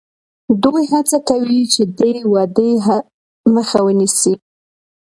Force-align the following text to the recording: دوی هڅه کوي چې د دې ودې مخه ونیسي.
دوی 0.63 0.83
هڅه 0.93 1.17
کوي 1.29 1.61
چې 1.73 1.81
د 1.87 1.89
دې 1.99 2.13
ودې 2.33 2.71
مخه 3.55 3.79
ونیسي. 3.85 4.33